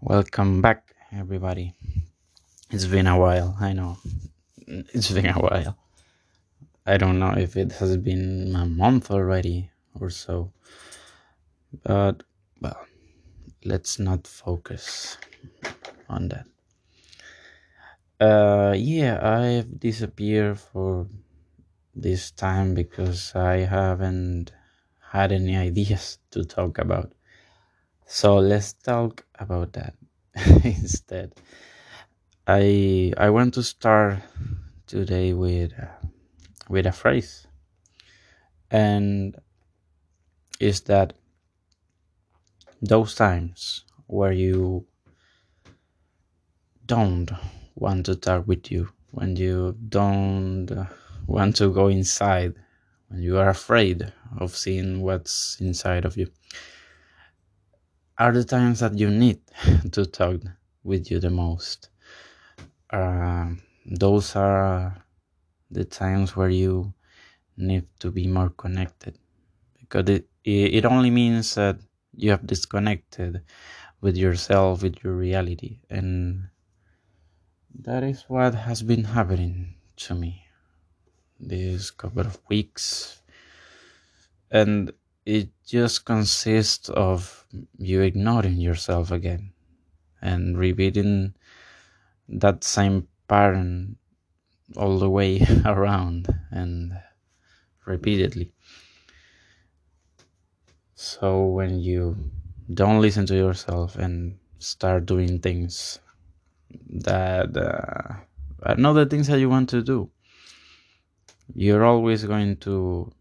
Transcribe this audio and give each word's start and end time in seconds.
Welcome 0.00 0.60
back, 0.60 0.94
everybody. 1.12 1.74
It's 2.70 2.84
been 2.86 3.06
a 3.06 3.18
while, 3.18 3.56
I 3.60 3.72
know. 3.72 3.98
It's 4.66 5.10
been 5.10 5.26
a 5.26 5.38
while. 5.38 5.78
I 6.84 6.96
don't 6.98 7.18
know 7.18 7.32
if 7.36 7.56
it 7.56 7.72
has 7.72 7.96
been 7.96 8.54
a 8.54 8.66
month 8.66 9.10
already 9.10 9.70
or 9.98 10.10
so. 10.10 10.52
But, 11.82 12.22
well, 12.60 12.84
let's 13.64 13.98
not 13.98 14.26
focus 14.26 15.16
on 16.08 16.28
that. 16.28 16.46
Uh, 18.20 18.74
yeah, 18.76 19.18
I've 19.22 19.80
disappeared 19.80 20.58
for 20.58 21.06
this 21.94 22.30
time 22.30 22.74
because 22.74 23.34
I 23.34 23.58
haven't 23.58 24.52
had 25.12 25.32
any 25.32 25.56
ideas 25.56 26.18
to 26.32 26.44
talk 26.44 26.78
about. 26.78 27.12
So 28.06 28.36
let's 28.36 28.72
talk 28.72 29.24
about 29.38 29.72
that 29.74 29.94
instead. 30.64 31.34
I 32.46 33.12
I 33.16 33.30
want 33.30 33.54
to 33.54 33.62
start 33.62 34.18
today 34.86 35.32
with 35.32 35.72
uh, 35.72 35.86
with 36.68 36.86
a 36.86 36.92
phrase, 36.92 37.46
and 38.70 39.36
is 40.60 40.82
that 40.82 41.14
those 42.82 43.14
times 43.14 43.84
where 44.06 44.32
you 44.32 44.86
don't 46.86 47.30
want 47.74 48.06
to 48.06 48.16
talk 48.16 48.46
with 48.46 48.70
you, 48.70 48.90
when 49.10 49.36
you 49.36 49.76
don't 49.88 50.68
want 51.26 51.56
to 51.56 51.72
go 51.72 51.88
inside, 51.88 52.54
when 53.08 53.22
you 53.22 53.38
are 53.38 53.48
afraid 53.48 54.12
of 54.36 54.54
seeing 54.54 55.00
what's 55.00 55.56
inside 55.60 56.04
of 56.04 56.18
you 56.18 56.28
are 58.18 58.32
the 58.32 58.44
times 58.44 58.80
that 58.80 58.98
you 58.98 59.10
need 59.10 59.40
to 59.92 60.06
talk 60.06 60.40
with 60.82 61.10
you 61.10 61.18
the 61.20 61.30
most. 61.30 61.90
Uh, 62.90 63.50
those 63.86 64.36
are 64.36 65.04
the 65.70 65.84
times 65.84 66.36
where 66.36 66.50
you 66.50 66.94
need 67.56 67.86
to 68.00 68.10
be 68.10 68.26
more 68.26 68.50
connected 68.50 69.18
because 69.80 70.08
it, 70.08 70.28
it 70.44 70.84
only 70.84 71.10
means 71.10 71.54
that 71.54 71.78
you 72.14 72.30
have 72.30 72.46
disconnected 72.46 73.42
with 74.00 74.16
yourself, 74.16 74.82
with 74.82 75.02
your 75.04 75.14
reality. 75.14 75.80
And 75.90 76.48
that 77.78 78.02
is 78.02 78.24
what 78.28 78.54
has 78.54 78.82
been 78.82 79.04
happening 79.04 79.74
to 79.96 80.14
me 80.14 80.44
this 81.40 81.90
couple 81.90 82.22
of 82.22 82.38
weeks. 82.48 83.22
And 84.50 84.92
it 85.26 85.48
just 85.66 86.04
consists 86.04 86.88
of 86.90 87.46
you 87.78 88.02
ignoring 88.02 88.56
yourself 88.56 89.10
again 89.10 89.52
and 90.20 90.58
repeating 90.58 91.34
that 92.28 92.64
same 92.64 93.08
pattern 93.28 93.96
all 94.76 94.98
the 94.98 95.08
way 95.08 95.46
around 95.64 96.28
and 96.50 96.92
repeatedly. 97.86 98.52
So 100.94 101.44
when 101.46 101.80
you 101.80 102.16
don't 102.72 103.00
listen 103.00 103.26
to 103.26 103.34
yourself 103.34 103.96
and 103.96 104.38
start 104.58 105.06
doing 105.06 105.38
things 105.38 105.98
that 106.88 107.56
uh, 107.56 108.14
are 108.62 108.76
not 108.76 108.94
the 108.94 109.06
things 109.06 109.26
that 109.26 109.38
you 109.38 109.48
want 109.48 109.68
to 109.70 109.82
do, 109.82 110.10
you're 111.54 111.84
always 111.84 112.24
going 112.24 112.56
to 112.58 113.12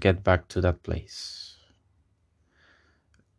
get 0.00 0.24
back 0.24 0.48
to 0.48 0.60
that 0.62 0.82
place, 0.82 1.56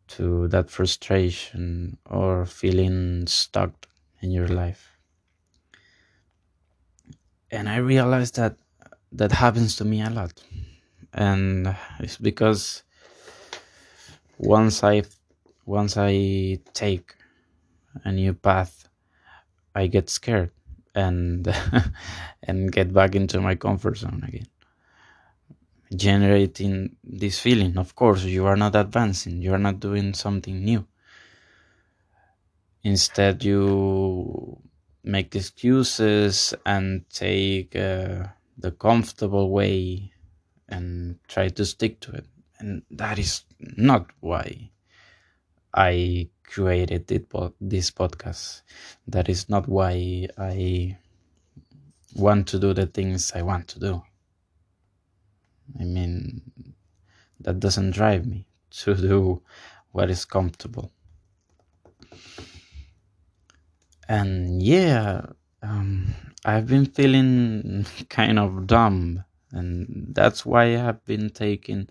to 0.08 0.48
that 0.48 0.70
frustration 0.70 1.98
or 2.08 2.46
feeling 2.46 3.26
stuck 3.26 3.86
in 4.20 4.30
your 4.30 4.48
life. 4.48 4.96
And 7.50 7.68
I 7.68 7.76
realized 7.76 8.36
that 8.36 8.56
that 9.12 9.32
happens 9.32 9.76
to 9.76 9.84
me 9.84 10.00
a 10.02 10.08
lot. 10.08 10.42
And 11.12 11.76
it's 11.98 12.16
because 12.16 12.82
once 14.38 14.82
I 14.82 15.02
once 15.66 15.96
I 15.96 16.58
take 16.72 17.14
a 18.04 18.12
new 18.12 18.32
path, 18.32 18.88
I 19.74 19.86
get 19.86 20.08
scared 20.08 20.50
and 20.94 21.46
and 22.44 22.72
get 22.72 22.92
back 22.94 23.14
into 23.14 23.40
my 23.40 23.54
comfort 23.54 23.98
zone 23.98 24.24
again 24.26 24.46
generating 25.94 26.96
this 27.04 27.38
feeling. 27.38 27.76
Of 27.78 27.94
course, 27.94 28.24
you 28.24 28.46
are 28.46 28.56
not 28.56 28.74
advancing, 28.76 29.42
you 29.42 29.52
are 29.52 29.58
not 29.58 29.80
doing 29.80 30.14
something 30.14 30.64
new. 30.64 30.86
Instead, 32.84 33.44
you 33.44 34.58
make 35.04 35.34
excuses 35.34 36.54
and 36.66 37.08
take 37.10 37.76
uh, 37.76 38.26
the 38.58 38.72
comfortable 38.72 39.50
way 39.50 40.12
and 40.68 41.18
try 41.28 41.48
to 41.48 41.64
stick 41.64 42.00
to 42.00 42.12
it. 42.12 42.26
And 42.58 42.82
that 42.90 43.18
is 43.18 43.44
not 43.60 44.10
why 44.20 44.70
I 45.74 46.28
created 46.44 47.06
this 47.60 47.90
podcast. 47.90 48.62
That 49.06 49.28
is 49.28 49.48
not 49.48 49.68
why 49.68 50.28
I 50.38 50.98
want 52.14 52.48
to 52.48 52.58
do 52.58 52.74
the 52.74 52.86
things 52.86 53.32
I 53.34 53.42
want 53.42 53.68
to 53.68 53.78
do. 53.78 54.02
I 55.80 55.84
mean, 55.84 56.42
that 57.44 57.60
doesn't 57.60 57.92
drive 57.92 58.26
me 58.26 58.46
to 58.70 58.94
do 59.08 59.42
what 59.92 60.10
is 60.10 60.24
comfortable. 60.24 60.90
And 64.08 64.62
yeah, 64.62 65.26
um, 65.62 66.14
I've 66.44 66.66
been 66.66 66.86
feeling 66.86 67.86
kind 68.08 68.38
of 68.38 68.66
dumb, 68.66 69.24
and 69.52 70.06
that's 70.14 70.44
why 70.44 70.64
I 70.64 70.78
have 70.78 71.04
been 71.04 71.30
taking 71.30 71.88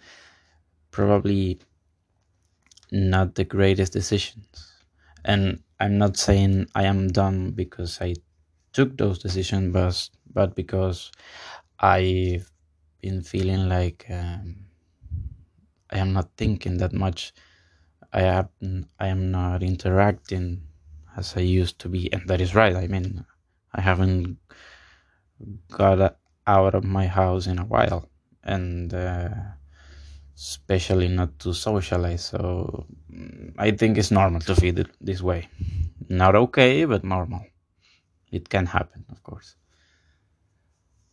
probably 0.92 1.60
not 2.92 3.36
the 3.36 3.46
greatest 3.46 3.94
decisions. 3.94 4.74
And 5.24 5.64
I'm 5.80 5.98
not 5.98 6.18
saying 6.18 6.68
I 6.76 6.84
am 6.84 7.08
dumb 7.08 7.52
because 7.52 8.02
I 8.02 8.16
took 8.74 8.98
those 8.98 9.20
decisions, 9.20 9.74
but, 9.74 10.10
but 10.34 10.56
because 10.56 11.12
I've 11.80 12.52
been 13.02 13.22
feeling 13.22 13.70
like 13.70 14.06
um, 14.10 14.56
I 15.92 15.98
am 15.98 16.14
not 16.14 16.30
thinking 16.38 16.78
that 16.78 16.94
much. 16.94 17.34
I 18.14 18.22
have 18.22 18.50
I 19.00 19.08
am 19.08 19.32
not 19.32 19.64
interacting 19.64 20.64
as 21.18 21.36
I 21.36 21.42
used 21.42 21.80
to 21.80 21.90
be, 21.90 22.12
and 22.14 22.28
that 22.28 22.42
is 22.42 22.56
right. 22.56 22.76
I 22.76 22.88
mean, 22.88 23.26
I 23.74 23.82
haven't 23.82 24.38
got 25.70 26.18
out 26.48 26.76
of 26.76 26.84
my 26.84 27.08
house 27.08 27.48
in 27.48 27.60
a 27.60 27.66
while, 27.66 28.10
and 28.44 28.94
uh, 28.94 29.30
especially 30.36 31.08
not 31.08 31.40
to 31.40 31.54
socialize. 31.54 32.26
So 32.26 32.86
I 33.58 33.72
think 33.72 33.98
it's 33.98 34.12
normal 34.12 34.42
to 34.42 34.56
feel 34.56 34.80
it 34.80 34.90
this 35.00 35.22
way. 35.22 35.48
Not 36.10 36.36
okay, 36.36 36.86
but 36.86 37.04
normal. 37.04 37.46
It 38.32 38.50
can 38.50 38.66
happen, 38.66 39.06
of 39.10 39.24
course 39.24 39.56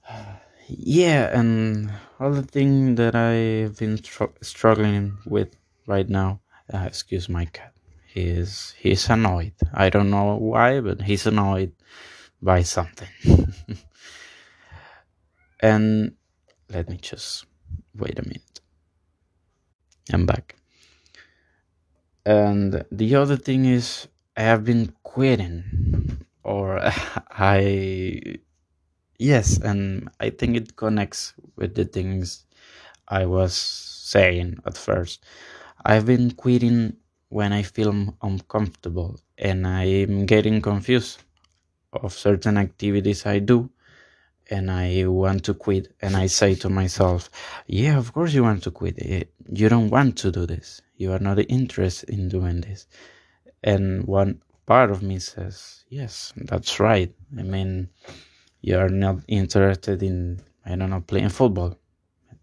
yeah, 0.68 1.38
and 1.38 1.90
other 2.20 2.42
thing 2.42 2.96
that 2.96 3.14
I've 3.14 3.78
been 3.78 3.98
tr- 3.98 4.36
struggling 4.42 5.18
with 5.26 5.56
right 5.86 6.08
now. 6.08 6.40
Uh, 6.72 6.84
excuse 6.86 7.28
my 7.28 7.46
cat. 7.46 7.72
He's 8.06 8.74
he's 8.78 9.08
annoyed. 9.08 9.54
I 9.72 9.88
don't 9.90 10.10
know 10.10 10.36
why, 10.36 10.80
but 10.80 11.02
he's 11.02 11.26
annoyed 11.26 11.72
by 12.42 12.62
something. 12.62 13.08
and 15.60 16.12
let 16.70 16.88
me 16.88 16.96
just 16.96 17.46
wait 17.94 18.18
a 18.18 18.22
minute. 18.22 18.60
I'm 20.12 20.26
back. 20.26 20.56
And 22.26 22.84
the 22.92 23.14
other 23.14 23.36
thing 23.36 23.64
is, 23.64 24.08
I 24.36 24.42
have 24.42 24.64
been 24.64 24.92
quitting, 25.02 26.24
or 26.42 26.78
I 27.30 28.38
Yes, 29.18 29.58
and 29.58 30.10
I 30.20 30.30
think 30.30 30.56
it 30.56 30.76
connects 30.76 31.34
with 31.56 31.74
the 31.74 31.84
things 31.84 32.46
I 33.08 33.26
was 33.26 33.54
saying 33.54 34.58
at 34.64 34.76
first. 34.76 35.24
I've 35.84 36.06
been 36.06 36.30
quitting 36.32 36.96
when 37.28 37.52
I 37.52 37.62
feel 37.62 38.14
uncomfortable 38.22 39.18
and 39.36 39.66
I'm 39.66 40.26
getting 40.26 40.62
confused 40.62 41.22
of 41.92 42.12
certain 42.12 42.56
activities 42.58 43.26
I 43.26 43.40
do 43.40 43.70
and 44.50 44.70
I 44.70 45.06
want 45.06 45.44
to 45.46 45.54
quit 45.54 45.94
and 46.00 46.16
I 46.16 46.26
say 46.26 46.54
to 46.56 46.68
myself, 46.68 47.30
yeah, 47.66 47.98
of 47.98 48.12
course 48.12 48.32
you 48.34 48.44
want 48.44 48.62
to 48.64 48.70
quit. 48.70 49.30
You 49.52 49.68
don't 49.68 49.90
want 49.90 50.16
to 50.18 50.30
do 50.30 50.46
this. 50.46 50.80
You 50.96 51.12
are 51.12 51.18
not 51.18 51.38
interested 51.50 52.10
in 52.10 52.28
doing 52.28 52.60
this. 52.60 52.86
And 53.62 54.06
one 54.06 54.42
part 54.66 54.90
of 54.90 55.02
me 55.02 55.18
says, 55.18 55.84
yes, 55.88 56.32
that's 56.36 56.80
right. 56.80 57.12
I 57.38 57.42
mean, 57.42 57.88
you 58.60 58.78
are 58.78 58.88
not 58.88 59.18
interested 59.28 60.02
in 60.02 60.40
I 60.64 60.76
don't 60.76 60.90
know 60.90 61.00
playing 61.00 61.30
football 61.30 61.78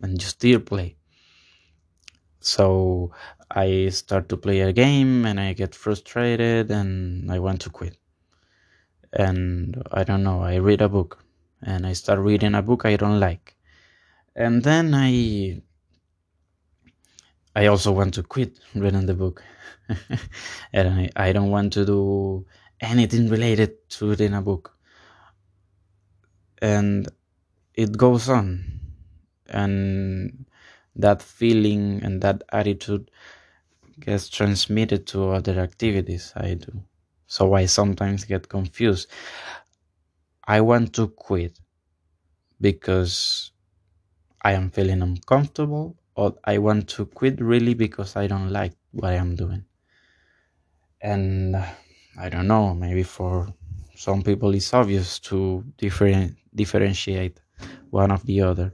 and 0.01 0.21
you 0.21 0.27
still 0.27 0.59
play. 0.59 0.95
So 2.39 3.11
I 3.49 3.89
start 3.89 4.29
to 4.29 4.37
play 4.37 4.61
a 4.61 4.73
game 4.73 5.25
and 5.25 5.39
I 5.39 5.53
get 5.53 5.75
frustrated 5.75 6.71
and 6.71 7.31
I 7.31 7.39
want 7.39 7.61
to 7.61 7.69
quit. 7.69 7.97
And 9.13 9.81
I 9.91 10.03
don't 10.03 10.23
know, 10.23 10.41
I 10.41 10.55
read 10.57 10.81
a 10.81 10.89
book 10.89 11.23
and 11.61 11.85
I 11.87 11.93
start 11.93 12.19
reading 12.19 12.55
a 12.55 12.61
book 12.61 12.85
I 12.85 12.95
don't 12.97 13.19
like. 13.19 13.55
And 14.35 14.63
then 14.63 14.93
I 14.93 15.61
I 17.55 17.67
also 17.67 17.91
want 17.93 18.13
to 18.15 18.23
quit 18.23 18.59
reading 18.73 19.05
the 19.05 19.13
book. 19.13 19.41
and 20.73 20.89
I, 20.89 21.09
I 21.15 21.31
don't 21.31 21.51
want 21.51 21.71
to 21.73 21.85
do 21.85 22.45
anything 22.81 23.29
related 23.29 23.89
to 23.91 24.09
reading 24.09 24.33
a 24.33 24.41
book. 24.41 24.74
And 26.65 27.07
it 27.75 27.91
goes 27.95 28.27
on. 28.27 28.47
And 29.49 30.45
that 30.95 31.21
feeling 31.21 32.01
and 32.03 32.21
that 32.21 32.41
attitude 32.51 33.11
gets 33.99 34.29
transmitted 34.29 35.05
to 35.07 35.29
other 35.29 35.59
activities 35.59 36.33
I 36.35 36.55
do. 36.55 36.73
So 37.27 37.53
I 37.53 37.67
sometimes 37.67 38.25
get 38.25 38.49
confused. 38.49 39.09
I 40.47 40.61
want 40.61 40.93
to 40.93 41.09
quit 41.09 41.59
because 42.59 43.51
I 44.41 44.53
am 44.53 44.69
feeling 44.71 45.01
uncomfortable, 45.01 45.95
or 46.15 46.35
I 46.43 46.57
want 46.57 46.87
to 46.95 47.05
quit 47.05 47.41
really 47.41 47.75
because 47.75 48.15
I 48.15 48.25
don't 48.27 48.49
like 48.49 48.73
what 48.91 49.11
I 49.13 49.17
am 49.17 49.35
doing. 49.35 49.65
And 51.01 51.55
I 52.17 52.29
don't 52.29 52.47
know, 52.47 52.73
maybe 52.73 53.03
for 53.03 53.53
some 53.95 54.23
people 54.23 54.53
it's 54.55 54.73
obvious 54.73 55.19
to 55.19 55.63
different, 55.77 56.37
differentiate 56.55 57.41
one 57.89 58.11
of 58.11 58.25
the 58.25 58.41
other. 58.41 58.73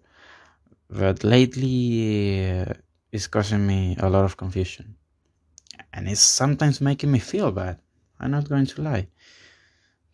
But 0.90 1.24
lately 1.24 2.60
uh, 2.60 2.74
it's 3.12 3.28
causing 3.28 3.66
me 3.66 3.96
a 4.00 4.10
lot 4.10 4.26
of 4.26 4.38
confusion. 4.38 4.96
And 5.94 6.08
it's 6.08 6.22
sometimes 6.22 6.82
making 6.82 7.12
me 7.12 7.20
feel 7.20 7.52
bad. 7.52 7.80
I'm 8.20 8.32
not 8.32 8.48
going 8.48 8.66
to 8.68 8.82
lie. 8.82 9.08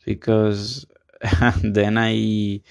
Because 0.05 0.85
then 1.63 1.97
I 1.97 2.61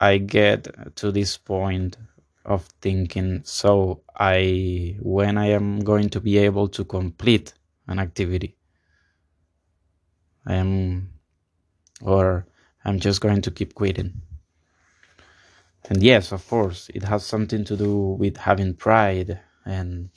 I 0.00 0.18
get 0.18 0.96
to 0.96 1.12
this 1.12 1.36
point 1.36 1.96
of 2.44 2.64
thinking 2.80 3.42
so 3.44 4.02
I 4.14 4.96
when 5.00 5.38
I 5.38 5.46
am 5.50 5.80
going 5.80 6.10
to 6.10 6.20
be 6.20 6.38
able 6.38 6.68
to 6.68 6.84
complete 6.84 7.54
an 7.86 7.98
activity 7.98 8.56
I 10.46 10.54
am 10.54 11.10
or 12.02 12.46
I'm 12.84 13.00
just 13.00 13.20
going 13.20 13.42
to 13.42 13.50
keep 13.50 13.74
quitting. 13.74 14.20
And 15.88 16.02
yes, 16.02 16.32
of 16.32 16.46
course, 16.48 16.90
it 16.94 17.02
has 17.04 17.24
something 17.24 17.64
to 17.64 17.76
do 17.76 17.96
with 18.18 18.36
having 18.36 18.74
pride 18.74 19.40
and 19.64 20.10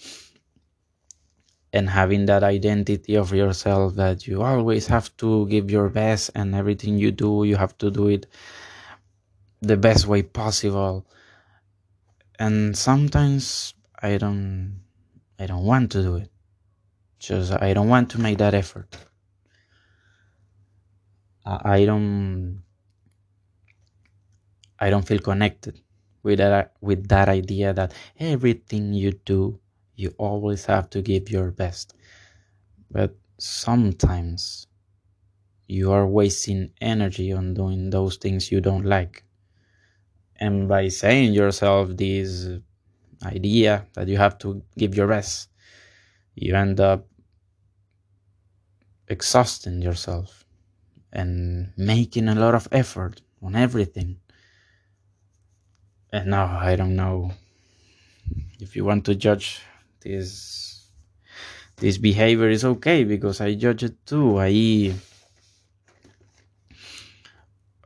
and 1.73 1.89
having 1.89 2.25
that 2.25 2.43
identity 2.43 3.15
of 3.15 3.33
yourself 3.33 3.95
that 3.95 4.25
you 4.25 4.41
always 4.41 4.87
have 4.87 5.15
to 5.17 5.45
give 5.47 5.69
your 5.69 5.89
best 5.89 6.31
and 6.33 6.55
everything 6.55 6.97
you 6.97 7.11
do 7.11 7.43
you 7.43 7.57
have 7.57 7.77
to 7.77 7.91
do 7.91 8.07
it 8.07 8.25
the 9.61 9.75
best 9.75 10.07
way 10.07 10.23
possible. 10.23 11.05
And 12.39 12.77
sometimes 12.77 13.73
i 14.01 14.17
don't 14.17 14.81
i 15.39 15.45
don't 15.45 15.65
want 15.65 15.91
to 15.91 16.01
do 16.01 16.15
it. 16.15 16.29
Just 17.19 17.51
i 17.51 17.73
don't 17.73 17.89
want 17.89 18.09
to 18.11 18.21
make 18.21 18.37
that 18.37 18.53
effort 18.53 18.95
i 21.47 21.85
don't 21.85 22.61
i 24.79 24.89
don't 24.89 25.07
feel 25.07 25.19
connected 25.19 25.79
with 26.23 26.39
that 26.39 26.73
with 26.81 27.07
that 27.07 27.29
idea 27.29 27.73
that 27.73 27.93
everything 28.19 28.93
you 28.93 29.11
do 29.11 29.59
you 29.97 30.13
always 30.19 30.65
have 30.65 30.89
to 30.91 31.01
give 31.01 31.29
your 31.29 31.51
best. 31.51 31.93
But 32.89 33.15
sometimes 33.39 34.67
you 35.67 35.91
are 35.91 36.07
wasting 36.07 36.71
energy 36.79 37.33
on 37.33 37.55
doing 37.55 37.89
those 37.89 38.15
things 38.15 38.51
you 38.51 38.61
don't 38.61 38.85
like. 38.85 39.23
And 40.39 40.69
by 40.69 40.87
saying 40.87 41.33
yourself 41.33 41.89
this 41.97 42.47
idea 43.25 43.87
that 43.93 44.07
you 44.07 44.17
have 44.17 44.37
to 44.37 44.61
give 44.77 44.95
your 44.95 45.07
best, 45.07 45.49
you 46.35 46.55
end 46.55 46.79
up 46.79 47.07
exhausting 49.07 49.81
yourself 49.81 50.45
and 51.17 51.73
making 51.75 52.29
a 52.29 52.35
lot 52.35 52.53
of 52.53 52.67
effort 52.71 53.21
on 53.41 53.55
everything. 53.55 54.19
And 56.13 56.27
now 56.27 56.57
I 56.61 56.75
don't 56.75 56.95
know 56.95 57.31
if 58.59 58.75
you 58.75 58.85
want 58.85 59.03
to 59.05 59.15
judge 59.15 59.61
this 60.01 60.89
this 61.77 61.97
behavior 61.97 62.49
is 62.49 62.63
okay 62.63 63.03
because 63.03 63.41
I 63.41 63.55
judge 63.55 63.83
it 63.83 64.05
too. 64.05 64.39
I 64.39 64.93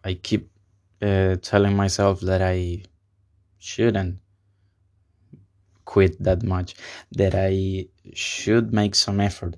I 0.03 0.13
keep 0.15 0.49
uh, 1.01 1.37
telling 1.41 1.75
myself 1.75 2.21
that 2.21 2.41
I 2.41 2.83
shouldn't 3.59 4.19
quit 5.85 6.21
that 6.23 6.43
much, 6.43 6.75
that 7.11 7.33
I 7.35 7.87
should 8.13 8.73
make 8.73 8.95
some 8.95 9.19
effort, 9.19 9.55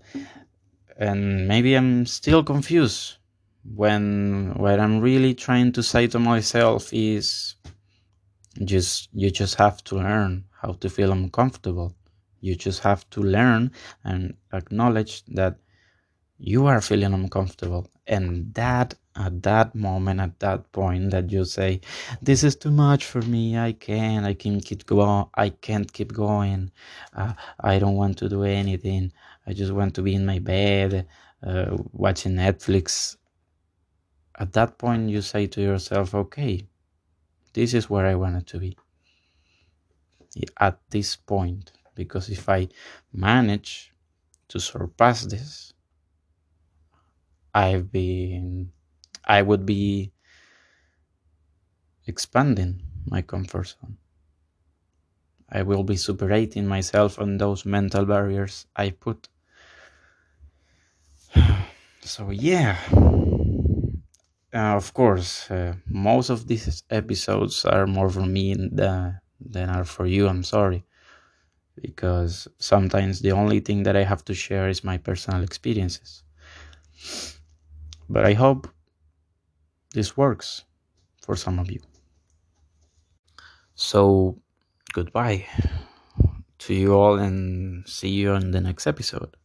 and 0.97 1.47
maybe 1.47 1.75
I'm 1.75 2.05
still 2.05 2.43
confused 2.43 3.17
when 3.63 4.54
what 4.56 4.80
I'm 4.80 5.00
really 5.00 5.33
trying 5.33 5.71
to 5.74 5.83
say 5.83 6.07
to 6.07 6.19
myself 6.19 6.89
is 6.94 7.56
just 8.63 9.10
you 9.13 9.31
just 9.31 9.56
have 9.56 9.83
to 9.86 9.95
learn 9.95 10.45
how 10.62 10.74
to 10.74 10.89
feel 10.89 11.12
uncomfortable 11.12 11.95
you 12.44 12.56
just 12.56 12.81
have 12.81 13.10
to 13.10 13.21
learn 13.21 13.71
and 14.04 14.36
acknowledge 14.51 15.24
that 15.27 15.56
you 16.38 16.65
are 16.65 16.81
feeling 16.81 17.13
uncomfortable. 17.13 17.89
And 18.06 18.54
that 18.54 18.95
at 19.15 19.42
that 19.44 19.74
moment, 19.74 20.19
at 20.19 20.39
that 20.42 20.69
point 20.74 21.12
that 21.12 21.31
you 21.31 21.45
say, 21.45 21.80
This 22.21 22.44
is 22.44 22.57
too 22.57 22.71
much 22.71 23.06
for 23.06 23.21
me, 23.21 23.57
I 23.57 23.71
can't, 23.71 24.25
I 24.25 24.33
can 24.33 24.60
keep 24.60 24.86
going, 24.86 25.25
I 25.36 25.50
can't 25.50 25.92
keep 25.92 26.12
going, 26.12 26.71
uh, 27.15 27.33
I 27.62 27.80
don't 27.80 27.95
want 27.95 28.18
to 28.18 28.27
do 28.27 28.44
anything, 28.44 29.13
I 29.48 29.54
just 29.54 29.71
want 29.71 29.95
to 29.95 30.01
be 30.01 30.13
in 30.13 30.25
my 30.25 30.39
bed, 30.39 31.07
uh, 31.48 31.77
watching 31.94 32.33
Netflix. 32.33 33.15
At 34.39 34.53
that 34.53 34.77
point, 34.77 35.09
you 35.09 35.21
say 35.21 35.47
to 35.47 35.62
yourself, 35.62 36.15
Okay, 36.15 36.68
this 37.53 37.74
is 37.74 37.89
where 37.89 38.06
I 38.06 38.15
wanted 38.15 38.47
to 38.47 38.59
be. 38.59 38.77
At 40.59 40.80
this 40.89 41.15
point 41.15 41.71
because 41.95 42.30
if 42.30 42.50
I 42.50 42.68
manage 43.12 43.94
to 44.50 44.59
surpass 44.59 45.25
this, 45.25 45.74
I've 47.53 47.91
been, 47.91 48.72
I 49.25 49.41
would 49.41 49.65
be 49.65 50.12
expanding 52.07 52.81
my 53.05 53.22
comfort 53.22 53.75
zone. 53.79 53.98
I 55.50 55.62
will 55.62 55.84
be 55.84 55.98
superating 55.98 56.65
myself 56.65 57.19
on 57.19 57.38
those 57.38 57.65
mental 57.65 58.05
barriers 58.05 58.65
I 58.75 58.89
put. 58.91 59.29
So, 62.05 62.31
yeah. 62.31 62.75
Uh, 64.53 64.75
of 64.77 64.93
course, 64.93 65.50
uh, 65.51 65.74
most 65.88 66.29
of 66.29 66.48
these 66.48 66.83
episodes 66.89 67.65
are 67.65 67.88
more 67.88 68.10
for 68.10 68.25
me 68.25 68.53
than, 68.72 69.19
than 69.39 69.69
are 69.69 69.83
for 69.83 70.05
you. 70.05 70.27
I'm 70.27 70.43
sorry 70.43 70.86
because 71.81 72.48
sometimes 72.60 73.22
the 73.22 73.31
only 73.31 73.60
thing 73.60 73.83
that 73.83 73.95
I 73.95 74.03
have 74.03 74.25
to 74.25 74.33
share 74.33 74.69
is 74.69 74.83
my 74.83 74.98
personal 74.98 75.43
experiences. 75.43 76.24
But 78.10 78.25
I 78.25 78.33
hope 78.33 78.69
this 79.93 80.15
works 80.17 80.65
for 81.22 81.36
some 81.36 81.60
of 81.60 81.72
you. 81.72 81.81
So, 83.75 84.38
goodbye 84.93 85.45
to 86.60 86.74
you 86.74 86.93
all 86.95 87.19
and 87.19 87.88
see 87.88 88.10
you 88.10 88.31
on 88.31 88.51
the 88.51 88.62
next 88.62 88.88
episode. 88.88 89.36